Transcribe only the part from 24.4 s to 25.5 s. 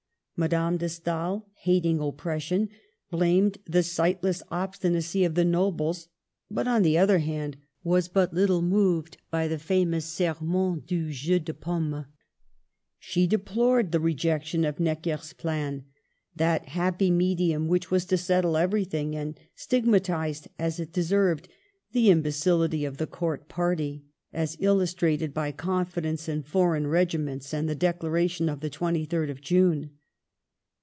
illustrated